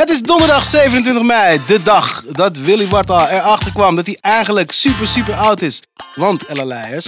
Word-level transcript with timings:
Het 0.00 0.10
is 0.10 0.22
donderdag 0.22 0.64
27 0.64 1.22
mei, 1.22 1.60
de 1.66 1.82
dag 1.82 2.22
dat 2.30 2.56
Willy 2.56 2.86
Warta 2.86 3.30
erachter 3.30 3.72
kwam 3.72 3.96
dat 3.96 4.06
hij 4.06 4.18
eigenlijk 4.20 4.72
super, 4.72 5.08
super 5.08 5.34
oud 5.34 5.62
is. 5.62 5.82
Want, 6.14 6.46
Ella 6.46 6.64
Leijers, 6.64 7.06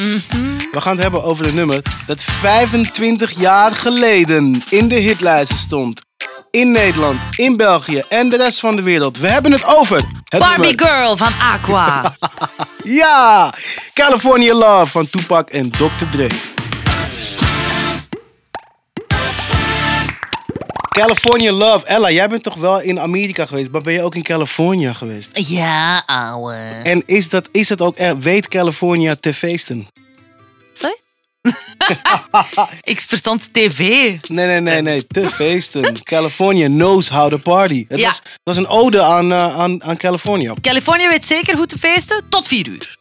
we 0.73 0.81
gaan 0.81 0.93
het 0.93 1.03
hebben 1.03 1.23
over 1.23 1.47
een 1.47 1.55
nummer 1.55 1.83
dat 2.07 2.23
25 2.23 3.31
jaar 3.31 3.71
geleden 3.73 4.63
in 4.69 4.89
de 4.89 4.95
hitlijsten 4.95 5.57
stond. 5.57 6.01
In 6.51 6.71
Nederland, 6.73 7.21
in 7.37 7.57
België 7.57 8.03
en 8.09 8.29
de 8.29 8.37
rest 8.37 8.61
van 8.61 8.77
de 8.77 8.83
wereld. 8.83 9.19
We 9.19 9.27
hebben 9.27 9.53
het 9.53 9.65
over 9.67 9.97
het 10.25 10.41
Barbie 10.41 10.67
nummer- 10.67 10.89
Girl 10.89 11.17
van 11.17 11.33
Aqua. 11.41 12.03
Ja! 12.85 13.55
California 13.93 14.55
Love 14.55 14.87
van 14.87 15.11
Tupac 15.11 15.51
en 15.51 15.71
Dr. 15.71 16.05
Dre. 16.11 16.52
California 20.93 21.53
Love. 21.53 21.87
Ella, 21.87 22.11
jij 22.11 22.29
bent 22.29 22.43
toch 22.43 22.55
wel 22.55 22.81
in 22.81 23.01
Amerika 23.01 23.47
geweest, 23.47 23.71
maar 23.71 23.81
ben 23.83 23.93
je 23.93 24.03
ook 24.03 24.15
in 24.15 24.23
California 24.23 24.93
geweest? 24.93 25.31
ja, 25.49 26.03
ouwe. 26.07 26.55
En 26.83 27.03
is 27.07 27.29
dat, 27.29 27.49
is 27.53 27.69
dat 27.69 27.81
ook, 27.81 27.99
er, 27.99 28.19
weet 28.19 28.49
California 28.49 29.15
te 29.21 29.35
feesten? 29.35 29.87
Sorry? 30.73 30.97
Ik 32.93 33.01
verstond 33.01 33.49
tv. 33.53 33.79
Nee, 33.79 34.47
nee, 34.47 34.61
nee, 34.61 34.83
nee, 34.83 35.07
te 35.07 35.31
feesten. 35.31 36.03
California 36.03 36.67
knows 36.67 37.09
how 37.09 37.31
to 37.31 37.37
party. 37.37 37.85
Het 37.89 37.99
Ja. 38.01 38.07
was, 38.07 38.21
dat 38.23 38.33
was 38.43 38.57
een 38.57 38.67
ode 38.67 39.03
aan, 39.03 39.33
eh, 39.33 39.57
aan, 39.59 39.83
aan 39.83 39.97
California. 39.97 40.55
Californië 40.61 41.09
weet 41.09 41.27
zeker 41.27 41.57
hoe 41.57 41.67
te 41.67 41.79
feesten 41.79 42.25
tot 42.29 42.47
4 42.47 42.69
uur. 42.69 42.97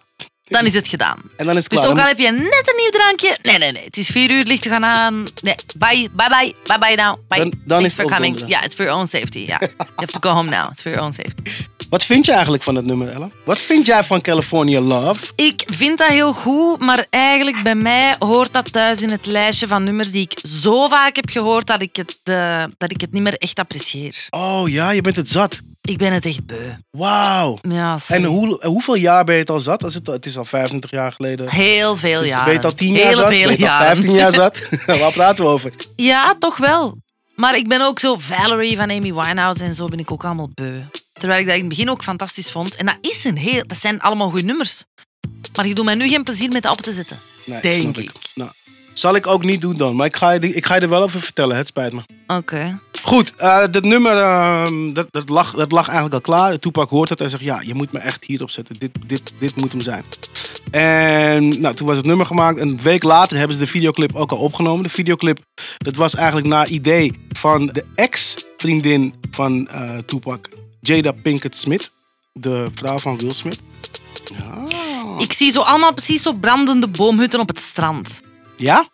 Dan 0.52 0.66
is 0.66 0.74
het 0.74 0.88
gedaan. 0.88 1.18
En 1.38 1.46
dan 1.46 1.58
is 1.58 1.64
het 1.64 1.72
Dus 1.72 1.80
klaar. 1.80 1.92
ook 1.92 2.00
al 2.00 2.06
heb 2.08 2.18
je 2.18 2.32
net 2.32 2.64
een 2.70 2.76
nieuw 2.78 2.90
drankje. 2.92 3.38
Nee, 3.42 3.58
nee, 3.58 3.72
nee. 3.72 3.84
Het 3.86 3.98
is 3.98 4.08
4 4.08 4.32
uur, 4.32 4.44
lichten 4.44 4.72
gaan 4.72 4.86
aan. 4.86 5.26
Nee, 5.42 5.56
bye, 5.78 6.10
bye, 6.12 6.30
bye, 6.30 6.56
bye, 6.64 6.80
bye 6.80 6.96
now. 6.96 7.16
Bye. 7.28 7.40
Dan- 7.40 7.54
dan 7.66 7.86
is 7.86 7.96
het 7.98 8.02
for 8.02 8.12
coming. 8.16 8.44
Ja, 8.48 8.64
it's 8.64 8.76
for 8.76 8.86
your 8.86 9.00
own 9.00 9.08
safety. 9.08 9.40
Ja. 9.40 9.58
You 9.62 9.72
have 9.96 10.12
to 10.20 10.30
go 10.30 10.36
home 10.36 10.50
now. 10.50 10.72
It's 10.72 10.82
for 10.82 10.92
your 10.92 11.06
own 11.08 11.14
safety. 11.14 11.64
Wat 11.90 12.04
vind 12.04 12.26
je 12.26 12.32
eigenlijk 12.32 12.64
van 12.64 12.76
het 12.76 12.86
nummer, 12.86 13.08
Ella? 13.08 13.30
Wat 13.46 13.58
vind 13.58 13.86
jij 13.86 14.04
van 14.04 14.22
California 14.22 14.80
Love? 14.82 15.22
Ik 15.36 15.64
vind 15.68 15.98
dat 15.98 16.10
heel 16.10 16.34
goed, 16.34 16.80
maar 16.80 17.06
eigenlijk 17.10 17.64
bij 17.64 17.76
mij 17.76 18.16
hoort 18.20 18.54
dat 18.54 18.72
thuis 18.72 19.02
in 19.02 19.10
het 19.12 19.26
lijstje 19.26 19.68
van 19.68 19.84
nummers 19.84 20.12
die 20.12 20.22
ik 20.22 20.40
zo 20.48 20.88
vaak 20.88 21.16
heb 21.16 21.30
gehoord 21.30 21.68
dat 21.68 21.82
ik 21.82 21.96
het, 21.96 22.18
eh, 22.24 22.64
dat 22.78 22.92
ik 22.92 23.02
het 23.02 23.12
niet 23.12 23.22
meer 23.22 23.38
echt 23.38 23.60
apprecieer. 23.60 24.28
Oh 24.30 24.70
ja, 24.70 24.90
je 24.92 25.02
bent 25.02 25.16
het 25.16 25.30
zat. 25.30 25.60
Ik 25.82 25.98
ben 25.98 26.14
het 26.14 26.26
echt 26.26 26.46
beu. 26.46 26.72
Wauw. 26.92 27.58
Ja. 27.62 27.98
En 28.08 28.24
hoe, 28.24 28.66
hoeveel 28.66 28.96
jaar 28.96 29.24
ben 29.24 29.34
je 29.36 29.40
het 29.42 29.50
al 29.50 29.60
zat? 29.60 29.84
Als 29.84 29.94
het, 29.94 30.08
het 30.08 30.26
is 30.26 30.38
al 30.38 30.46
25 30.46 30.92
jaar 30.92 31.12
geleden. 31.12 31.50
Heel 31.50 31.98
veel 31.98 32.20
Dus 32.20 32.30
jaren. 32.30 32.44
ben 32.44 32.54
je 32.54 32.60
het 32.60 32.68
al 32.70 32.76
10 32.76 32.94
jaar 32.94 33.04
Hele 33.04 33.16
zat? 33.16 33.28
vele 33.28 33.48
ben 33.48 33.58
je 33.58 33.64
het 33.64 33.72
al 33.72 33.78
jaren. 33.80 33.96
15 33.96 34.14
jaar 34.14 34.32
zat? 34.32 34.60
Waar 35.02 35.12
praten 35.12 35.46
we 35.46 35.52
over? 35.52 35.74
Ja, 35.96 36.36
toch 36.40 36.58
wel. 36.58 36.98
Maar 37.36 37.56
ik 37.58 37.68
ben 37.68 37.82
ook 37.82 38.00
zo 38.00 38.16
Valerie 38.20 38.78
van 38.78 38.92
Amy 38.92 39.14
Winehouse 39.14 39.64
en 39.64 39.76
zo 39.76 39.88
ben 39.88 40.00
ik 40.00 40.12
ook 40.12 40.24
allemaal 40.26 40.50
beu. 40.54 40.82
Terwijl 41.14 41.40
ik 41.40 41.46
dat 41.46 41.56
in 41.56 41.60
het 41.62 41.70
begin 41.70 41.90
ook 41.90 42.04
fantastisch 42.04 42.52
vond. 42.52 42.76
En 42.76 42.86
dat, 42.86 42.98
is 43.02 43.24
een 43.24 43.38
heel, 43.38 43.64
dat 43.68 43.78
zijn 43.78 44.02
allemaal 44.02 44.30
goede 44.30 44.46
nummers. 44.46 44.84
Maar 45.56 45.68
je 45.68 45.74
doet 45.76 45.86
mij 45.86 45.96
nu 45.96 46.10
geen 46.10 46.24
plezier 46.24 46.52
met 46.52 46.62
dat 46.64 46.72
op 46.72 46.82
te 46.82 46.94
zetten. 46.94 47.18
Nee, 47.46 47.62
Denk 47.62 47.98
ik. 47.98 48.12
Nou, 48.36 48.50
zal 48.94 49.16
ik 49.16 49.28
ook 49.28 49.44
niet 49.44 49.62
doen 49.62 49.78
dan. 49.78 49.96
Maar 49.96 50.06
ik 50.06 50.16
ga, 50.16 50.32
je, 50.32 50.40
ik 50.56 50.66
ga 50.66 50.76
je 50.76 50.82
er 50.82 50.90
wel 50.90 51.02
over 51.04 51.22
vertellen. 51.22 51.58
Het 51.58 51.68
spijt 51.68 51.94
me. 51.94 52.02
Oké. 52.28 52.80
Goed, 53.02 53.34
eh 53.36 53.64
dat 53.72 53.84
nummer 53.84 54.18
ehm, 54.18 54.94
dat, 54.94 55.08
dat, 55.12 55.30
lag, 55.30 55.54
dat 55.56 55.72
lag 55.72 55.86
eigenlijk 55.88 56.16
al 56.16 56.22
klaar. 56.36 56.60
Toepak 56.60 56.90
hoort 56.90 57.10
het 57.10 57.22
en 57.22 57.30
zegt: 57.30 57.44
Ja, 57.44 57.62
je 57.62 57.74
moet 57.74 57.92
me 57.92 58.00
echt 58.00 58.24
hierop 58.24 58.50
zetten. 58.52 58.76
Dit, 58.80 58.92
dit, 59.06 59.34
dit 59.40 59.56
moet 59.56 59.72
hem 59.72 59.82
zijn. 59.82 60.04
En 60.72 61.62
nou, 61.62 61.76
toen 61.76 61.88
was 61.88 61.98
het 61.98 62.06
nummer 62.06 62.26
gemaakt. 62.26 62.60
Een 62.60 62.82
week 62.82 63.04
later 63.04 63.38
hebben 63.38 63.56
ze 63.56 63.62
de 63.64 63.70
videoclip 63.72 64.16
ook 64.16 64.32
al 64.32 64.38
opgenomen. 64.38 64.84
De 64.84 64.90
videoclip 64.90 65.40
dat 65.78 65.96
was 65.96 66.16
eigenlijk 66.16 66.48
naar 66.48 66.68
idee 66.68 67.26
van 67.30 67.66
de 67.68 67.86
ex-vriendin 67.96 69.14
van 69.32 69.68
eh 69.68 69.98
Tupac, 70.06 70.48
Jada 70.82 71.12
Pinkett 71.12 71.56
Smith. 71.58 71.92
De 72.34 72.66
vrouw 72.76 72.98
van 72.98 73.18
Will 73.18 73.34
Smith. 73.34 73.60
Ja. 74.38 74.68
Ik 75.18 75.34
zie 75.34 75.52
zo 75.52 75.62
allemaal 75.62 75.94
precies 75.94 76.22
zo 76.22 76.34
brandende 76.34 76.88
boomhutten 76.88 77.40
op 77.40 77.48
het 77.48 77.60
strand. 77.60 78.20
Ja? 78.58 78.86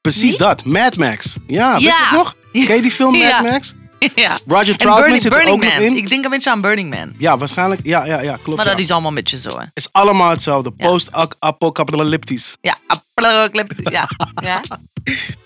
Precies 0.00 0.36
Nee? 0.36 0.48
dat. 0.48 0.64
Mad 0.64 0.96
Max. 0.96 1.36
Ja, 1.46 1.72
weet 1.72 1.80
je 1.82 1.86
Ja. 1.86 2.12
nog? 2.12 2.34
Ken 2.64 2.76
je 2.76 2.82
die 2.82 2.90
film 2.90 3.18
Mad. 3.18 3.42
Max? 3.42 3.74
ja. 4.14 4.36
Roger 4.46 4.76
Troutman 4.76 5.20
zit 5.20 5.24
er 5.24 5.30
Burning 5.30 5.56
ook 5.56 5.62
nog 5.62 5.72
Man. 5.72 5.82
in. 5.82 5.96
Ik 5.96 6.08
denk 6.08 6.24
een 6.24 6.30
beetje 6.30 6.50
aan 6.50 6.60
Burning 6.60 6.94
Man. 6.94 7.14
Ja, 7.18 7.38
waarschijnlijk. 7.38 7.80
Ja, 7.84 8.04
ja, 8.04 8.20
ja 8.20 8.36
klopt. 8.36 8.56
Maar 8.56 8.66
ja. 8.66 8.72
dat 8.72 8.80
is 8.80 8.90
allemaal 8.90 9.08
een 9.08 9.14
beetje 9.16 9.38
zo, 9.38 9.58
hè. 9.58 9.64
is 9.74 9.92
allemaal 9.92 10.30
hetzelfde. 10.30 10.72
Ja. 10.76 10.86
Post-apocalyptisch. 10.86 12.56
Ja, 12.60 12.78
apocalypse. 12.86 13.90
Ja. 13.90 14.08
ja. 14.42 14.60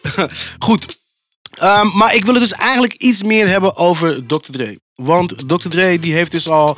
Goed. 0.59 0.99
Ehm, 1.51 1.97
maar 1.97 2.15
ik 2.15 2.25
wil 2.25 2.35
het 2.35 2.43
dus 2.43 2.53
eigenlijk 2.53 2.93
iets 2.93 3.23
meer 3.23 3.49
hebben 3.49 3.77
over 3.77 4.27
Dr. 4.27 4.51
Dre. 4.51 4.81
Want 4.95 5.49
Dr. 5.49 5.69
Dre 5.69 5.99
die 5.99 6.15
heeft 6.15 6.33
dus 6.33 6.49
al... 6.49 6.77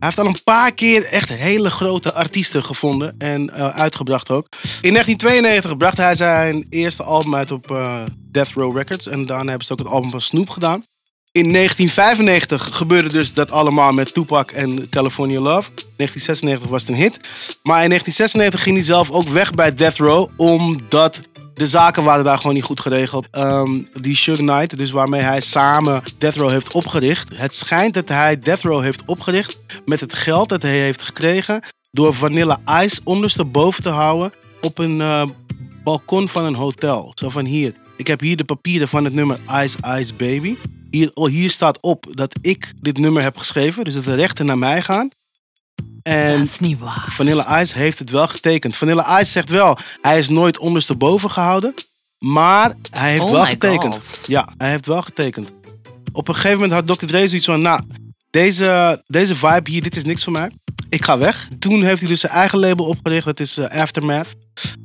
Hij 0.00 0.08
heeft 0.08 0.20
al 0.20 0.26
een 0.26 0.42
paar 0.44 0.72
keer 0.72 1.04
echt 1.04 1.28
hele 1.28 1.70
grote 1.70 2.12
artiesten 2.12 2.64
gevonden. 2.64 3.14
En 3.18 3.50
eh, 3.50 3.68
uitgebracht 3.68 4.30
ook. 4.30 4.46
In 4.80 4.92
1992 4.92 5.76
bracht 5.76 5.96
hij 5.96 6.14
zijn 6.14 6.66
eerste 6.70 7.02
album 7.02 7.34
uit 7.34 7.50
op 7.50 7.70
eh, 7.70 8.02
Death 8.16 8.52
Row 8.52 8.76
Records. 8.76 9.06
En 9.06 9.26
daarna 9.26 9.48
hebben 9.48 9.66
ze 9.66 9.72
ook 9.72 9.78
het 9.78 9.88
album 9.88 10.10
van 10.10 10.20
Snoop 10.20 10.48
gedaan. 10.48 10.84
In 11.32 11.52
1995 11.52 12.76
gebeurde 12.76 13.08
dus 13.08 13.34
dat 13.34 13.50
allemaal 13.50 13.92
met 13.92 14.14
Tupac 14.14 14.50
en 14.50 14.88
California 14.88 15.40
Love. 15.40 15.70
1996 15.96 16.68
was 16.68 16.82
het 16.82 16.90
een 16.90 17.02
hit. 17.02 17.14
Maar 17.62 17.82
in 17.82 17.88
1996 17.88 18.62
ging 18.62 18.76
hij 18.76 18.84
zelf 18.84 19.10
ook 19.10 19.28
weg 19.28 19.54
bij 19.54 19.74
Death 19.74 19.96
Row. 19.96 20.28
Omdat 20.36 21.20
de 21.60 21.66
zaken 21.66 22.04
waren 22.04 22.24
daar 22.24 22.36
gewoon 22.38 22.54
niet 22.54 22.64
goed 22.64 22.80
geregeld. 22.80 23.26
Ehm, 23.30 23.82
die 24.00 24.16
Suge 24.16 24.42
Knight, 24.42 24.76
dus 24.76 24.90
waarmee 24.90 25.20
hij 25.20 25.40
samen 25.40 26.02
Death 26.18 26.36
Row 26.36 26.50
heeft 26.50 26.72
opgericht. 26.72 27.28
Het 27.34 27.54
schijnt 27.54 27.94
dat 27.94 28.08
hij 28.08 28.38
Death 28.38 28.62
Row 28.62 28.82
heeft 28.82 29.04
opgericht 29.04 29.58
met 29.84 30.00
het 30.00 30.14
geld 30.14 30.48
dat 30.48 30.62
hij 30.62 30.78
heeft 30.78 31.02
gekregen. 31.02 31.62
Door 31.90 32.14
Vanilla 32.14 32.60
Ice 32.82 33.00
ondersteboven 33.04 33.82
te 33.82 33.88
houden 33.88 34.32
op 34.60 34.78
een 34.78 35.00
eh, 35.00 35.26
balkon 35.84 36.28
van 36.28 36.44
een 36.44 36.54
hotel. 36.54 37.12
Zo 37.14 37.28
van 37.28 37.44
hier, 37.44 37.74
ik 37.96 38.06
heb 38.06 38.20
hier 38.20 38.36
de 38.36 38.44
papieren 38.44 38.88
van 38.88 39.04
het 39.04 39.14
nummer 39.14 39.38
Ice 39.62 39.78
Ice 39.98 40.14
Baby. 40.14 40.56
Hier, 40.90 41.10
oh, 41.14 41.28
hier 41.28 41.50
staat 41.50 41.78
op 41.80 42.06
dat 42.10 42.34
ik 42.40 42.72
dit 42.80 42.98
nummer 42.98 43.22
heb 43.22 43.36
geschreven. 43.36 43.84
Dus 43.84 43.94
dat 43.94 44.04
de 44.04 44.14
rechten 44.14 44.46
naar 44.46 44.58
mij 44.58 44.82
gaan. 44.82 45.10
En 46.02 46.38
Dat 46.38 46.46
is 46.46 46.58
niet 46.58 46.78
waar. 46.78 47.04
Vanilla 47.08 47.60
Ice 47.60 47.78
heeft 47.78 47.98
het 47.98 48.10
wel 48.10 48.28
getekend. 48.28 48.76
Vanilla 48.76 49.20
Ice 49.20 49.30
zegt 49.30 49.48
wel, 49.50 49.78
hij 50.00 50.18
is 50.18 50.28
nooit 50.28 50.58
ondersteboven 50.58 51.30
gehouden. 51.30 51.74
Maar 52.18 52.72
hij 52.90 53.10
heeft 53.10 53.22
Oh 53.22 53.30
wel 53.30 53.46
getekend. 53.46 53.94
God. 53.94 54.20
Ja, 54.26 54.48
hij 54.58 54.70
heeft 54.70 54.86
wel 54.86 55.02
getekend. 55.02 55.48
Op 56.12 56.28
een 56.28 56.34
gegeven 56.34 56.60
moment 56.60 56.72
had 56.88 56.98
Dr. 56.98 57.06
Dre 57.06 57.28
zoiets 57.28 57.46
van, 57.46 57.60
nou, 57.62 57.82
deze, 58.30 59.02
deze 59.06 59.34
vibe 59.36 59.70
hier, 59.70 59.82
dit 59.82 59.96
is 59.96 60.04
niks 60.04 60.24
voor 60.24 60.32
mij. 60.32 60.50
Ik 60.88 61.04
ga 61.04 61.18
weg. 61.18 61.48
Toen 61.58 61.82
heeft 61.82 62.00
hij 62.00 62.08
dus 62.08 62.20
zijn 62.20 62.32
eigen 62.32 62.58
label 62.58 62.86
opgericht, 62.86 63.24
dat 63.24 63.40
is 63.40 63.56
eh, 63.58 63.80
Aftermath. 63.80 64.28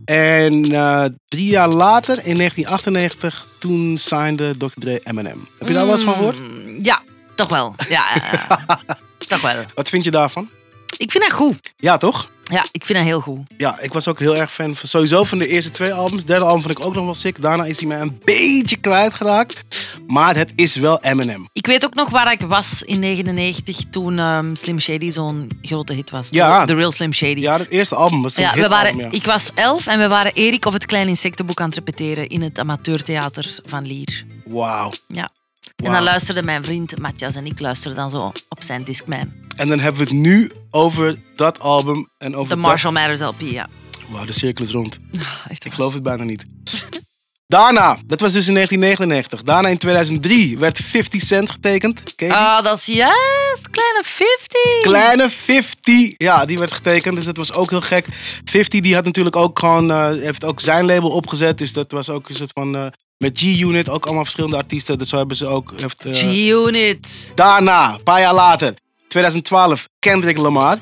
En 0.06 0.72
eh, 0.72 1.06
drie 1.28 1.50
jaar 1.50 1.70
later, 1.70 2.14
in 2.26 2.36
1998, 2.36 3.46
toen 3.60 3.98
signde 3.98 4.58
Dr. 4.58 4.66
Dre 4.74 5.02
Eminem. 5.04 5.48
Heb 5.60 5.68
je 5.68 5.74
daar 5.74 5.84
wel 5.86 5.94
eens 5.94 6.04
van 6.04 6.14
gehoord? 6.14 6.40
Mm, 6.40 6.84
Ja, 6.84 7.02
toch 7.36 7.50
wel. 7.50 7.76
Ja, 7.90 8.04
ja, 8.16 8.46
ja. 8.68 8.80
toch 9.28 9.42
wel. 9.42 9.64
Wat 9.76 9.90
vind 9.90 10.04
je 10.04 10.12
daarvan? 10.12 10.50
Ik 10.98 11.12
vind 11.12 11.24
dat 11.24 11.34
goed. 11.34 11.74
Ja, 11.76 11.98
toch? 11.98 12.30
Ja, 12.52 12.66
ik 12.72 12.86
vind 12.86 12.98
dat 12.98 13.08
heel 13.08 13.22
goed. 13.22 13.40
Ja, 13.58 13.80
ik 13.80 13.94
was 13.94 14.08
ook 14.08 14.20
heel 14.20 14.36
erg 14.38 14.52
fan 14.52 14.76
van 14.76 14.90
sowieso 14.90 15.24
van 15.24 15.38
de 15.38 15.48
eerste 15.48 15.72
twee 15.72 15.94
albums. 15.94 16.26
Derde 16.26 16.46
album 16.46 16.62
vond 16.62 16.78
ik 16.78 16.86
ook 16.86 16.94
nog 16.94 17.06
wel 17.06 17.16
sick. 17.16 17.42
Daarna 17.42 17.66
is 17.66 17.80
hij 17.80 17.88
mij 17.88 18.00
een 18.00 18.20
beetje 18.24 18.78
kwijtgeraakt. 18.78 19.64
Maar 20.08 20.36
het 20.36 20.52
is 20.56 20.76
wel 20.76 21.02
Eminem. 21.04 21.48
Ik 21.54 21.66
weet 21.66 21.86
ook 21.86 21.94
nog 21.94 22.10
waar 22.10 22.32
ik 22.32 22.42
was 22.42 22.84
in 22.84 23.00
99 23.00 23.78
toen 23.92 24.20
ehm, 24.20 24.56
Slim 24.56 24.80
Shady 24.80 25.12
zo'n 25.12 25.60
grote 25.62 25.94
hit 25.94 26.10
was. 26.10 26.28
Ja. 26.32 26.66
The 26.66 26.76
Real 26.76 26.92
Slim 26.92 27.14
Shady. 27.14 27.40
Ja, 27.40 27.58
het 27.58 27.70
eerste 27.70 27.96
album 27.96 28.22
was 28.22 28.38
een 28.38 28.44
Ja, 28.44 28.54
we 28.54 28.68
waren, 28.68 28.98
ja. 28.98 29.08
Ik 29.12 29.26
was 29.26 29.52
elf 29.54 29.88
en 29.88 30.00
we 30.00 30.08
waren 30.08 30.34
Erik 30.34 30.66
of 30.66 30.74
het 30.74 30.86
Klein 30.86 31.08
Insectenboek 31.08 31.60
aan 31.60 31.66
het 31.66 31.76
repeteren 31.76 32.28
in 32.28 32.42
het 32.42 32.60
amateurtheater 32.60 33.60
van 33.66 33.86
Lier. 33.88 34.24
Wauw. 34.46 34.92
Ja. 35.08 35.30
En 35.84 35.92
dan 35.92 36.04
luisterde 36.04 36.44
mijn 36.44 36.64
vriend 36.64 37.00
Matthias 37.00 37.36
en 37.36 37.46
ik 37.46 37.60
luisterden 37.60 37.98
dan 38.00 38.10
zo 38.10 38.32
op 38.50 38.64
zijn 38.64 38.84
Discman. 38.84 39.34
En 39.56 39.68
dan 39.68 39.80
hebben 39.80 40.02
we 40.02 40.08
het 40.10 40.18
nu 40.18 40.52
over 40.72 41.18
dat 41.36 41.60
album 41.60 42.10
en 42.18 42.36
over 42.36 42.56
De 42.56 42.62
dat- 42.62 42.66
Marshall 42.70 42.94
Mathers 42.94 43.20
LP, 43.22 43.42
ja. 43.42 43.68
Wauw, 44.10 44.26
de 44.26 44.32
cirkel 44.34 44.64
is 44.66 44.72
rond. 44.72 44.98
Echt 45.50 45.66
Ik 45.66 45.74
geloof 45.74 45.94
het 45.94 46.04
bijna 46.04 46.24
niet. 46.24 46.46
Daarna, 47.48 47.98
dat 48.06 48.20
was 48.20 48.34
dus 48.34 48.48
in 48.48 48.54
1999. 48.54 49.44
Daarna 49.44 49.68
in 49.70 49.78
2003 49.78 50.58
werd 50.58 50.78
50 50.78 51.22
Cent 51.22 51.50
getekend. 51.50 52.14
Ah, 52.28 52.64
dat 52.64 52.78
is 52.78 52.86
juist. 52.86 53.70
Kleine 53.72 54.02
50. 54.04 54.82
Kleine 54.82 55.30
50, 55.30 56.14
ja, 56.18 56.46
die 56.46 56.58
werd 56.58 56.72
getekend. 56.72 57.16
Dus 57.16 57.26
dat 57.26 57.38
was 57.38 57.54
ook 57.54 57.70
heel 57.70 57.82
gek. 57.82 58.06
50 58.46 58.80
die 58.82 58.96
had 58.96 59.06
natuurlijk 59.06 59.36
ook 59.36 59.60
gewoon, 59.60 59.92
eh, 59.92 60.08
heeft 60.08 60.44
ook 60.46 60.60
zijn 60.60 60.86
label 60.86 61.10
opgezet. 61.10 61.58
Dus 61.58 61.74
dat 61.74 61.92
was 61.92 62.10
ook 62.10 62.30
een 62.30 62.36
soort 62.36 62.52
van, 62.54 62.76
eh, 62.76 62.88
met 63.18 63.40
G-Unit, 63.40 63.90
ook 63.90 64.06
allemaal 64.06 64.24
verschillende 64.24 64.58
artiesten. 64.58 64.98
Dus 64.98 65.10
zo 65.10 65.18
hebben 65.18 65.36
ze 65.38 65.46
ook, 65.46 65.74
heeft, 65.80 66.06
eh, 66.06 66.14
G-Unit. 66.14 67.32
daarna, 67.36 67.94
een 67.94 68.04
paar 68.04 68.20
jaar 68.20 68.34
later, 68.34 68.74
2012, 69.08 69.88
Kendrick 70.00 70.38
Lamar. 70.38 70.78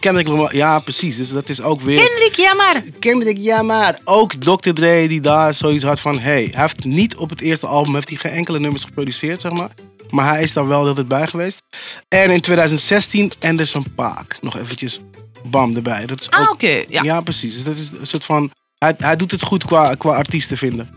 Kendrick 0.00 0.26
Lamar, 0.28 0.56
ja 0.56 0.78
precies, 0.78 1.16
dus 1.16 1.30
dat 1.30 1.48
is 1.48 1.60
ook 1.62 1.80
weer... 1.80 2.06
Kendrick, 2.06 2.34
ja 2.34 2.54
maar. 2.54 2.82
Kendrick, 2.98 3.36
ja 3.36 3.62
maar. 3.62 4.00
Ook 4.04 4.34
Dr. 4.34 4.70
Dre 4.72 5.08
die 5.08 5.20
daar 5.20 5.54
zoiets 5.54 5.84
had 5.84 6.00
van... 6.00 6.18
Hey, 6.18 6.48
hij 6.52 6.62
heeft 6.62 6.84
niet 6.84 7.16
op 7.16 7.30
het 7.30 7.40
eerste 7.40 7.66
album 7.66 7.94
heeft 7.94 8.08
hij 8.08 8.18
geen 8.18 8.32
enkele 8.32 8.60
nummers 8.60 8.84
geproduceerd, 8.84 9.40
zeg 9.40 9.52
maar. 9.52 9.70
Maar 10.10 10.28
hij 10.28 10.42
is 10.42 10.52
daar 10.52 10.66
wel 10.66 10.78
de 10.78 10.82
hele 10.82 10.94
tijd 10.94 11.08
bij 11.08 11.26
geweest. 11.26 11.62
En 12.08 12.30
in 12.30 12.40
2016 12.40 13.32
Anderson 13.40 13.84
Paak. 13.94 14.38
Nog 14.40 14.56
eventjes 14.56 15.00
bam 15.44 15.76
erbij. 15.76 16.06
Dat 16.06 16.20
is 16.20 16.26
ook, 16.26 16.34
Ah, 16.34 16.50
oké. 16.50 16.84
Ja. 16.88 17.02
ja. 17.02 17.20
precies. 17.20 17.54
Dus 17.54 17.64
dat 17.64 17.76
is 17.76 17.90
een 18.00 18.06
soort 18.06 18.24
van... 18.24 18.52
Hij, 18.78 18.94
hij 18.98 19.16
doet 19.16 19.30
het 19.30 19.42
goed 19.42 19.64
qua, 19.64 19.94
qua 19.94 20.10
artiesten 20.16 20.56
vinden. 20.56 20.90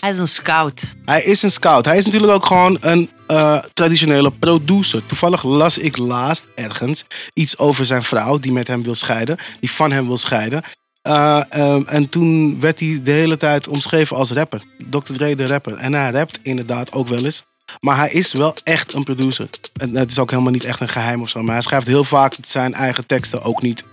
Hij 0.00 0.10
is 0.10 0.18
een 0.18 0.28
scout. 0.28 0.94
Hij 1.04 1.22
is 1.22 1.42
een 1.42 1.50
scout. 1.50 1.84
Hij 1.84 1.98
is 1.98 2.04
natuurlijk 2.04 2.32
ook 2.32 2.46
gewoon 2.46 2.76
een 2.80 3.10
eh, 3.26 3.58
traditionele 3.74 4.30
producer. 4.30 5.06
Toevallig 5.06 5.42
las 5.42 5.78
ik 5.78 5.96
laatst 5.96 6.46
ergens 6.54 7.04
iets 7.34 7.58
over 7.58 7.86
zijn 7.86 8.02
vrouw 8.02 8.38
die 8.38 8.52
met 8.52 8.66
hem 8.66 8.82
wil 8.82 8.94
scheiden. 8.94 9.36
Die 9.60 9.70
van 9.70 9.92
hem 9.92 10.06
wil 10.06 10.16
scheiden. 10.16 10.62
Eh, 11.02 11.42
ehm, 11.48 11.82
en 11.86 12.08
toen 12.08 12.60
werd 12.60 12.78
hij 12.78 13.00
de 13.02 13.10
hele 13.10 13.36
tijd 13.36 13.68
omschreven 13.68 14.16
als 14.16 14.30
rapper. 14.30 14.62
Dr. 14.90 15.12
Dre 15.12 15.36
de 15.36 15.46
rapper. 15.46 15.76
En 15.76 15.92
hij 15.92 16.10
rapt 16.10 16.38
inderdaad 16.42 16.92
ook 16.92 17.08
wel 17.08 17.24
eens. 17.24 17.42
Maar 17.80 17.96
hij 17.96 18.10
is 18.10 18.32
wel 18.32 18.54
echt 18.64 18.92
een 18.92 19.04
producer. 19.04 19.48
En 19.76 19.96
het 19.96 20.10
is 20.10 20.18
ook 20.18 20.30
helemaal 20.30 20.52
niet 20.52 20.64
echt 20.64 20.80
een 20.80 20.88
geheim 20.88 21.22
of 21.22 21.28
zo. 21.28 21.42
Maar 21.42 21.54
hij 21.54 21.62
schrijft 21.62 21.86
heel 21.86 22.04
vaak 22.04 22.36
zijn 22.40 22.74
eigen 22.74 23.06
teksten 23.06 23.42
ook 23.42 23.62
niet. 23.62 23.84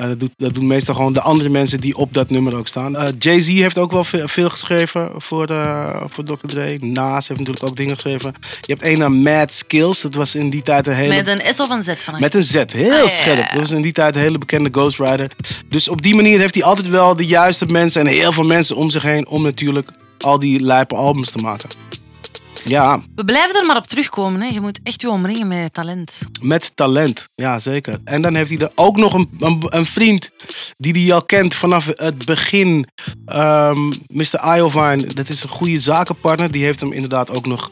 Eh, 0.00 0.06
dat, 0.06 0.20
doet, 0.20 0.32
dat 0.36 0.54
doen 0.54 0.66
meestal 0.66 0.94
gewoon 0.94 1.12
de 1.12 1.20
andere 1.20 1.48
mensen 1.48 1.80
die 1.80 1.96
op 1.96 2.14
dat 2.14 2.30
nummer 2.30 2.56
ook 2.56 2.68
staan. 2.68 2.96
Eh, 2.96 3.08
Jay-Z 3.18 3.48
heeft 3.48 3.78
ook 3.78 3.92
wel 3.92 4.04
veel, 4.04 4.28
veel 4.28 4.50
geschreven 4.50 5.10
voor, 5.16 5.46
eh, 5.46 6.02
voor 6.06 6.24
Dr. 6.24 6.46
Dre. 6.46 6.78
Nas 6.80 7.28
heeft 7.28 7.40
natuurlijk 7.40 7.66
ook 7.68 7.76
dingen 7.76 7.94
geschreven. 7.94 8.34
Je 8.60 8.72
hebt 8.72 8.86
een 8.86 9.02
aan 9.02 9.22
Mad 9.22 9.52
Skills. 9.52 10.00
Dat 10.00 10.14
was 10.14 10.34
in 10.34 10.50
die 10.50 10.62
tijd 10.62 10.86
een 10.86 10.92
hele... 10.92 11.14
Met 11.14 11.26
een 11.26 11.54
S 11.54 11.60
of 11.60 11.70
een 11.70 11.82
Z 11.82 11.94
van 11.96 12.20
Met 12.20 12.34
een 12.34 12.44
Z, 12.44 12.54
heel 12.72 13.02
Ah, 13.02 13.08
scherp. 13.08 13.36
ja, 13.36 13.42
ja. 13.42 13.48
Dat 13.48 13.58
was 13.60 13.70
in 13.70 13.82
die 13.82 13.92
tijd 13.92 14.14
een 14.14 14.20
hele 14.20 14.38
bekende 14.38 14.68
ghostwriter. 14.72 15.30
Dus 15.68 15.88
op 15.88 16.02
die 16.02 16.14
manier 16.14 16.38
heeft 16.38 16.54
hij 16.54 16.64
altijd 16.64 16.88
wel 16.88 17.16
de 17.16 17.26
juiste 17.26 17.66
mensen 17.66 18.00
en 18.00 18.06
heel 18.06 18.32
veel 18.32 18.44
mensen 18.44 18.76
om 18.76 18.90
zich 18.90 19.02
heen 19.02 19.26
om 19.28 19.42
natuurlijk 19.42 19.88
al 20.18 20.38
die 20.38 20.60
lijpe 20.60 20.94
albums 20.94 21.30
te 21.30 21.38
maken. 21.38 21.68
Ja, 22.64 23.02
We 23.14 23.24
blijven 23.24 23.60
er 23.60 23.66
maar 23.66 23.76
op 23.76 23.86
terugkomen. 23.86 24.40
Hè. 24.40 24.48
Je 24.48 24.60
moet 24.60 24.80
echt 24.82 25.00
je 25.00 25.10
omringen 25.10 25.48
met 25.48 25.74
talent. 25.74 26.18
met 26.40 26.72
talent. 26.74 27.28
Ja, 27.34 27.58
zeker. 27.58 27.98
En 28.04 28.22
dan 28.22 28.34
heeft 28.34 28.50
hij 28.50 28.58
er 28.58 28.72
ook 28.74 28.96
nog 28.96 29.14
een, 29.14 29.30
een, 29.38 29.62
een 29.66 29.86
vriend 29.86 30.30
die 30.76 30.92
hij 30.92 31.14
al 31.14 31.24
kent 31.24 31.54
vanaf 31.54 31.86
het 31.94 32.24
begin. 32.24 32.86
Ehm 33.26 33.90
Mr. 34.06 34.56
Iovine, 34.56 35.06
dat 35.06 35.28
is 35.28 35.42
een 35.42 35.48
goede 35.48 35.80
zakenpartner. 35.80 36.50
Die 36.50 36.64
heeft 36.64 36.80
hem 36.80 36.92
inderdaad 36.92 37.30
ook 37.36 37.46
nog... 37.46 37.70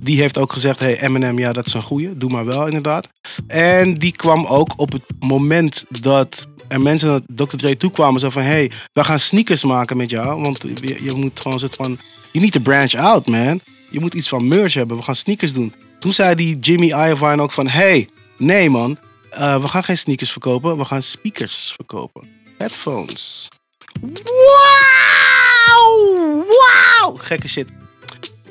Die 0.00 0.20
heeft 0.20 0.38
ook 0.38 0.52
gezegd, 0.52 0.80
hey 0.80 1.00
Eminem, 1.00 1.38
ja 1.38 1.52
dat 1.52 1.66
is 1.66 1.74
een 1.74 1.82
goeie. 1.82 2.16
Doe 2.16 2.30
maar 2.30 2.44
wel, 2.44 2.66
inderdaad. 2.66 3.08
En 3.46 3.94
die 3.94 4.12
kwam 4.12 4.46
ook 4.46 4.72
op 4.76 4.92
het 4.92 5.02
moment 5.18 5.84
dat 5.88 6.46
er 6.68 6.80
mensen 6.80 7.08
naar 7.08 7.20
Dr. 7.46 7.56
Dre 7.56 7.76
toe 7.76 7.90
kwamen. 7.90 8.20
Zo 8.20 8.30
van, 8.30 8.42
hey, 8.42 8.70
we 8.92 9.04
gaan 9.04 9.18
sneakers 9.18 9.64
maken 9.64 9.96
met 9.96 10.10
jou. 10.10 10.42
Want 10.42 10.62
je, 10.80 11.04
je 11.04 11.12
moet 11.12 11.40
gewoon 11.40 11.58
soort 11.58 11.74
van... 11.74 11.98
You 12.32 12.44
need 12.44 12.52
to 12.52 12.60
branch 12.60 12.94
out, 12.94 13.26
man. 13.26 13.60
Je 13.90 14.00
moet 14.00 14.14
iets 14.14 14.28
van 14.28 14.48
merch 14.48 14.74
hebben. 14.74 14.96
We 14.96 15.02
gaan 15.02 15.16
sneakers 15.16 15.52
doen. 15.52 15.72
Toen 16.00 16.12
zei 16.12 16.34
die 16.34 16.58
Jimmy 16.58 16.86
Iovine 16.86 17.42
ook 17.42 17.52
van... 17.52 17.68
Hey, 17.68 18.08
nee 18.38 18.70
man. 18.70 18.98
eh, 19.30 19.60
we 19.60 19.66
gaan 19.66 19.84
geen 19.84 19.98
sneakers 19.98 20.30
verkopen. 20.32 20.76
We 20.76 20.84
gaan 20.84 21.02
speakers 21.02 21.72
verkopen. 21.76 22.26
Headphones. 22.58 23.48
Wauw! 25.68 26.44
Wauw! 26.46 27.16
Gekke 27.18 27.48
shit. 27.48 27.68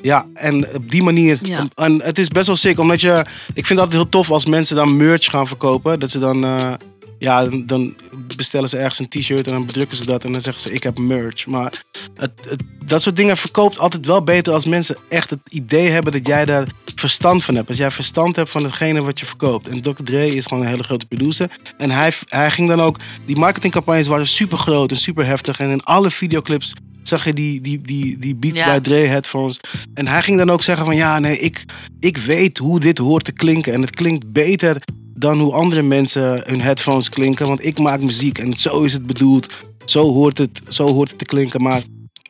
Ja, 0.02 0.26
en 0.34 0.74
op 0.74 0.90
die 0.90 1.02
manier. 1.02 1.38
Ja. 1.42 1.68
En 1.74 2.02
het 2.02 2.18
is 2.18 2.28
best 2.28 2.46
wel 2.46 2.56
sick, 2.56 2.78
omdat 2.78 3.00
je. 3.00 3.24
Ik 3.54 3.66
vind 3.66 3.68
het 3.68 3.78
altijd 3.78 3.92
heel 4.00 4.08
tof 4.08 4.30
als 4.30 4.46
mensen 4.46 4.76
dan 4.76 4.96
merch 4.96 5.24
gaan 5.30 5.46
verkopen. 5.46 6.00
Dat 6.00 6.10
ze 6.10 6.18
dan. 6.18 6.44
eh, 6.44 6.72
ja, 7.18 7.44
dan- 7.44 7.66
dan 7.66 7.94
bestellen 8.36 8.68
ze 8.68 8.76
ergens 8.78 8.98
een 8.98 9.08
t-shirt 9.08 9.46
en 9.46 9.52
dan 9.52 9.66
bedrukken 9.66 9.96
ze 9.96 10.06
dat 10.06 10.24
en 10.24 10.32
dan 10.32 10.40
zeggen 10.40 10.62
ze: 10.62 10.72
Ik 10.72 10.82
heb 10.82 10.98
merch. 10.98 11.46
Maar 11.46 11.82
het, 12.16 12.32
het- 12.48 12.62
dat 12.86 13.02
soort 13.02 13.16
dingen 13.16 13.36
verkoopt 13.36 13.78
altijd 13.78 14.06
wel 14.06 14.22
beter 14.22 14.52
als 14.52 14.64
mensen 14.66 14.96
echt 15.08 15.30
het 15.30 15.40
idee 15.48 15.88
hebben 15.88 16.12
dat 16.12 16.26
jij 16.26 16.44
daar 16.44 16.66
verstand 16.94 17.44
van 17.44 17.54
hebt. 17.54 17.68
Als 17.68 17.78
jij 17.78 17.90
verstand 17.90 18.36
hebt 18.36 18.50
van 18.50 18.64
hetgene 18.64 19.02
wat 19.02 19.18
je 19.20 19.26
verkoopt. 19.26 19.68
En 19.68 19.82
Dr. 19.82 20.02
Dre 20.04 20.26
is 20.26 20.46
gewoon 20.46 20.62
een 20.62 20.68
hele 20.68 20.82
grote 20.82 21.06
producer. 21.06 21.50
En 21.78 21.90
hij, 21.90 22.12
hij 22.28 22.50
ging 22.50 22.68
dan 22.68 22.80
ook. 22.80 22.96
Die 23.26 23.36
marketingcampagnes 23.36 24.06
waren 24.06 24.28
super 24.28 24.58
groot 24.58 24.90
en 24.90 24.96
super 24.96 25.26
heftig. 25.26 25.58
En 25.60 25.70
in 25.70 25.82
alle 25.82 26.10
videoclips 26.10 26.74
zag 27.02 27.24
je 27.24 27.32
die, 27.32 27.60
die, 27.60 27.78
die, 27.82 28.18
die 28.18 28.34
Beats 28.34 28.58
Ja. 28.58 28.74
by 28.74 28.80
Dre 28.80 28.96
headphones. 29.06 29.60
En 29.94 30.06
hij 30.06 30.22
ging 30.22 30.38
dan 30.38 30.50
ook 30.50 30.62
zeggen 30.62 30.84
van 30.86 30.96
ja, 30.96 31.18
nee, 31.18 31.38
ik, 31.38 31.64
ik 32.00 32.16
weet 32.16 32.58
hoe 32.58 32.80
dit 32.80 32.98
hoort 32.98 33.24
te 33.24 33.32
klinken. 33.32 33.72
En 33.72 33.80
het 33.80 33.90
klinkt 33.90 34.32
beter 34.32 34.82
dan 35.14 35.40
hoe 35.40 35.52
andere 35.52 35.82
mensen 35.82 36.42
hun 36.46 36.60
headphones 36.60 37.08
klinken. 37.08 37.46
Want 37.46 37.64
ik 37.64 37.78
maak 37.78 38.00
muziek 38.00 38.38
en 38.38 38.56
zo 38.56 38.82
is 38.82 38.92
het 38.92 39.06
bedoeld. 39.06 39.52
Zo 39.84 40.12
hoort 40.12 40.38
het, 40.38 40.60
zo 40.68 40.86
hoort 40.86 41.08
het 41.08 41.18
te 41.18 41.24
klinken. 41.24 41.62
Maar 41.62 41.82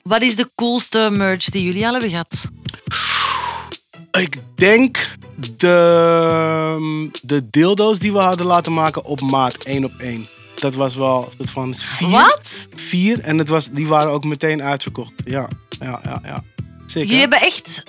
Wat 0.03 0.23
is 0.23 0.37
de 0.37 0.51
coolste 0.55 1.09
merch 1.13 1.45
die 1.45 1.63
jullie 1.63 1.87
al 1.87 1.93
hebben 1.93 2.11
gehad? 2.11 2.51
ik 4.21 4.37
denk 4.55 5.17
de, 5.57 7.11
de 7.23 7.51
dildo's 7.51 7.99
die 7.99 8.13
we 8.13 8.19
hadden 8.19 8.47
laten 8.47 8.73
maken 8.73 9.05
op 9.05 9.21
maat 9.21 9.57
één 9.57 9.85
op 9.85 9.93
één. 9.99 10.27
Dat 10.61 10.75
was 10.75 10.95
wel 10.95 11.29
het 11.39 11.51
van 11.51 11.75
vier. 11.75 12.11
Wat? 12.11 12.41
Vier. 12.75 13.21
En 13.21 13.39
het 13.39 13.49
was, 13.49 13.71
die 13.71 13.87
waren 13.87 14.11
ook 14.13 14.25
meteen 14.25 14.63
uitverkocht. 14.63 15.13
Ja, 15.25 15.49
ja, 15.81 16.01
ja. 16.05 16.21
ja. 16.25 16.45
Zeker. 16.87 17.09
Jullie 17.09 17.21
hebben 17.21 17.41
echt 17.41 17.83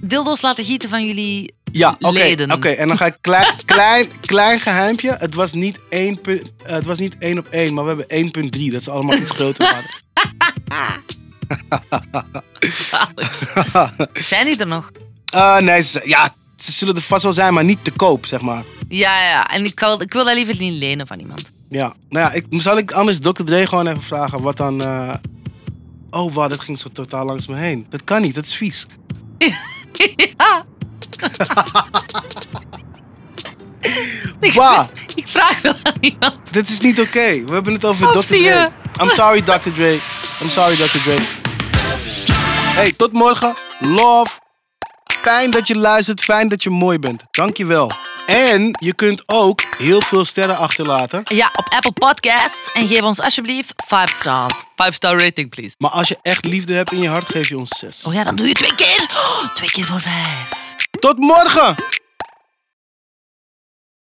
dildo's 0.00 0.42
laten 0.42 0.64
gieten 0.64 0.88
van 0.88 1.06
jullie 1.06 1.54
Ja, 1.72 1.96
oké. 2.00 2.44
Oké, 2.52 2.68
en 2.68 2.88
dan 2.88 2.96
ga 2.96 3.06
ik 3.06 3.16
klein, 3.20 3.54
klein, 3.64 4.06
klein 4.20 4.60
geheimpje. 4.60 5.16
Het 5.18 5.34
was, 5.34 5.52
niet 5.52 5.80
één 5.88 6.18
eh, 6.24 6.34
het 6.62 6.84
was 6.84 6.98
niet 6.98 7.16
één 7.18 7.38
op 7.38 7.46
één, 7.50 7.74
maar 7.74 7.84
we 7.96 8.04
hebben 8.08 8.50
1.3. 8.50 8.72
Dat 8.72 8.80
is 8.80 8.88
allemaal 8.88 9.16
iets 9.16 9.30
groter. 9.30 9.74
waren. 10.68 11.04
Zijn 14.12 14.46
die 14.46 14.56
er 14.56 14.66
nog? 14.66 14.90
Eh, 15.32 15.58
nee, 15.58 15.82
ze, 15.82 16.00
ja, 16.04 16.34
ze 16.56 16.72
zullen 16.72 16.94
er 16.94 17.02
vast 17.02 17.22
wel 17.22 17.32
zijn, 17.32 17.54
maar 17.54 17.64
niet 17.64 17.84
te 17.84 17.90
koop, 17.90 18.26
zeg 18.26 18.40
maar. 18.40 18.62
Ja, 18.88 19.26
ja. 19.28 19.50
En 19.50 19.64
ik 19.64 19.80
wil, 19.80 20.00
ik 20.02 20.12
wil 20.12 20.24
dat 20.24 20.34
liever 20.34 20.56
niet 20.58 20.72
lenen 20.72 21.06
van 21.06 21.18
iemand. 21.18 21.42
Ja, 21.70 21.94
nou 22.08 22.24
ja, 22.26 22.32
ik, 22.32 22.44
zal 22.50 22.78
ik 22.78 22.92
anders 22.92 23.18
Dr. 23.18 23.42
Dre 23.44 23.66
gewoon 23.66 23.86
even 23.86 24.02
vragen 24.02 24.40
wat 24.40 24.56
dan... 24.56 24.82
eh, 24.82 25.12
Oh, 26.10 26.32
wauw, 26.32 26.48
dat 26.48 26.60
ging 26.60 26.78
zo 26.78 26.88
totaal 26.92 27.24
langs 27.24 27.46
me 27.46 27.56
heen. 27.56 27.86
Dat 27.90 28.04
kan 28.04 28.20
niet, 28.20 28.34
dat 28.34 28.44
is 28.46 28.54
vies. 28.54 28.86
ja. 30.36 30.66
Ik, 34.40 34.54
ik 35.14 35.28
vraag 35.28 35.60
wel 35.62 35.74
aan 35.82 35.94
iemand. 36.00 36.52
Dit 36.52 36.68
is 36.68 36.80
niet 36.80 37.00
oké. 37.00 37.44
We 37.44 37.52
hebben 37.52 37.72
het 37.72 37.84
over 37.84 38.12
Dr. 38.12 38.18
zie 38.22 38.42
Dre. 38.42 38.58
je. 38.58 38.68
I'm 39.02 39.10
sorry, 39.10 39.42
Dr. 39.42 39.70
Dre. 39.74 39.98
I'm 40.42 40.48
sorry, 40.48 40.74
Dr. 40.74 40.98
Dre. 40.98 41.18
Hey, 42.74 42.92
tot 42.96 43.12
morgen. 43.12 43.54
Love. 43.78 44.30
Fijn 45.22 45.50
dat 45.50 45.66
je 45.68 45.76
luistert. 45.76 46.20
Fijn 46.20 46.48
dat 46.48 46.62
je 46.62 46.70
mooi 46.70 46.98
bent. 46.98 47.22
Dankjewel. 47.30 47.90
En 48.26 48.76
je 48.80 48.94
kunt 48.94 49.22
ook 49.26 49.60
heel 49.78 50.00
veel 50.00 50.24
sterren 50.24 50.56
achterlaten. 50.56 51.22
Ja, 51.24 51.50
op 51.56 51.66
Apple 51.68 51.92
Podcasts. 51.92 52.72
En 52.72 52.88
geef 52.88 53.02
ons 53.02 53.20
alsjeblieft 53.20 53.72
5 53.86 54.10
stars. 54.18 54.54
5 54.76 54.94
star 54.94 55.22
rating, 55.22 55.50
please. 55.50 55.74
Maar 55.78 55.90
als 55.90 56.08
je 56.08 56.18
echt 56.22 56.44
liefde 56.44 56.74
hebt 56.74 56.92
in 56.92 57.00
je 57.00 57.08
hart, 57.08 57.26
geef 57.28 57.48
je 57.48 57.58
ons 57.58 57.78
zes. 57.78 58.04
Oh 58.04 58.14
ja, 58.14 58.24
dan 58.24 58.36
doe 58.36 58.46
je 58.46 58.54
twee 58.54 58.74
keer. 58.74 59.06
Oh, 59.10 59.54
twee 59.54 59.70
keer 59.70 59.84
voor 59.86 60.00
vijf. 60.00 60.59
Tot 61.00 61.18
morgen! 61.18 61.74